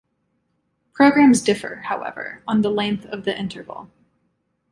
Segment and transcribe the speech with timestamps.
[0.93, 3.91] Programs differ, however, on the length of the interval.